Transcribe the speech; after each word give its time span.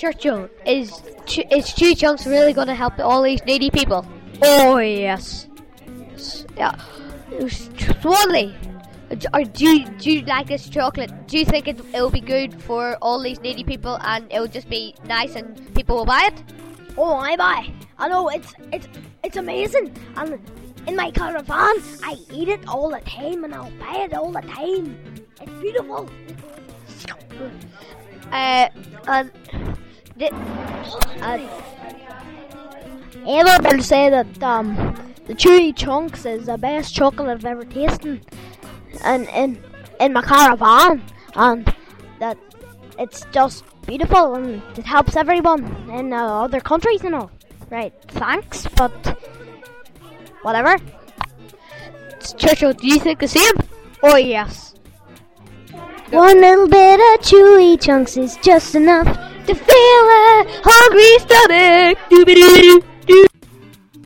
Churchill, 0.00 0.48
is 0.64 0.90
Ch- 1.26 1.44
is 1.52 1.66
Chewy 1.76 1.94
Chunks 1.94 2.26
really 2.26 2.54
going 2.54 2.68
to 2.68 2.74
help 2.74 2.98
all 2.98 3.22
these 3.22 3.44
needy 3.44 3.68
people? 3.68 4.06
Oh 4.42 4.78
yes. 4.78 5.46
Yeah. 6.56 6.74
Swanley, 8.00 8.56
do 9.52 9.66
you, 9.66 9.84
do 9.98 10.10
you 10.10 10.22
like 10.22 10.46
this 10.46 10.70
chocolate? 10.70 11.12
Do 11.26 11.36
you 11.36 11.44
think 11.44 11.68
it 11.68 11.78
it 11.92 12.00
will 12.00 12.08
be 12.08 12.22
good 12.22 12.62
for 12.62 12.96
all 13.02 13.20
these 13.20 13.40
needy 13.40 13.62
people 13.62 13.98
and 14.00 14.26
it 14.32 14.40
will 14.40 14.48
just 14.48 14.70
be 14.70 14.94
nice 15.04 15.36
and 15.36 15.52
people 15.74 15.96
will 15.96 16.06
buy 16.06 16.30
it? 16.32 16.42
Oh, 16.96 17.16
I 17.16 17.36
buy. 17.36 17.70
I 17.98 18.08
know 18.08 18.30
it's 18.30 18.54
it's 18.72 18.88
it's 19.22 19.36
amazing. 19.36 19.94
And 20.16 20.40
in 20.86 20.96
my 20.96 21.10
caravan, 21.10 21.76
I 22.02 22.16
eat 22.32 22.48
it 22.48 22.66
all 22.66 22.88
the 22.88 23.00
time, 23.00 23.44
and 23.44 23.54
I'll 23.54 23.70
buy 23.78 24.08
it 24.08 24.14
all 24.14 24.32
the 24.32 24.40
time. 24.40 24.96
It's 25.42 25.52
beautiful. 25.60 26.08
Uh, 28.32 28.68
and 29.08 29.30
the, 30.20 30.30
Uh, 31.22 31.38
say 33.82 34.10
that 34.10 34.42
um, 34.42 34.74
the 35.26 35.34
chewy 35.34 35.74
chunks 35.74 36.26
is 36.26 36.46
the 36.46 36.58
best 36.58 36.94
chocolate 36.94 37.28
I've 37.28 37.44
ever 37.44 37.64
tasted, 37.64 38.20
and 39.04 39.28
in 39.28 39.62
in 39.98 40.12
my 40.12 40.22
caravan, 40.22 41.02
and 41.34 41.74
that 42.18 42.36
it's 42.98 43.24
just 43.32 43.64
beautiful 43.86 44.34
and 44.34 44.62
it 44.76 44.84
helps 44.84 45.16
everyone 45.16 45.64
in 45.90 46.12
uh, 46.12 46.44
other 46.44 46.60
countries 46.60 47.02
and 47.04 47.14
all. 47.14 47.30
Right, 47.70 47.94
thanks, 48.08 48.66
but 48.76 48.92
whatever. 50.42 50.76
Churchill, 52.36 52.74
do 52.74 52.86
you 52.86 52.98
think 52.98 53.20
the 53.20 53.28
same? 53.28 53.54
Oh 54.02 54.16
yes. 54.16 54.69
One 56.10 56.40
little 56.40 56.66
bit 56.66 56.98
of 56.98 57.20
chewy 57.24 57.80
chunks 57.80 58.16
is 58.16 58.36
just 58.42 58.74
enough 58.74 59.06
to 59.46 59.54
fill 59.54 60.06
a 60.08 60.44
hungry 60.64 61.18
stomach. 61.20 61.98
Doobie-doo-doo. 62.10 62.89